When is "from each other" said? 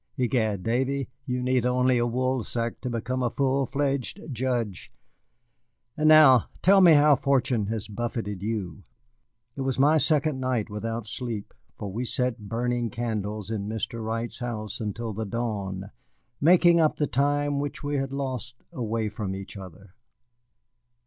19.07-19.93